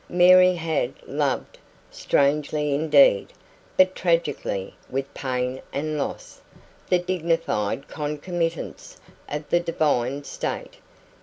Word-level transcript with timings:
Mary 0.09 0.55
had 0.55 0.91
loved 1.07 1.59
strangely 1.91 2.73
indeed, 2.73 3.27
but 3.77 3.93
tragically, 3.93 4.73
with 4.89 5.13
pain 5.13 5.61
and 5.71 5.95
loss, 5.95 6.41
the 6.89 6.97
dignified 6.97 7.87
concomitants 7.87 8.97
of 9.29 9.47
the 9.51 9.59
divine 9.59 10.23
state. 10.23 10.77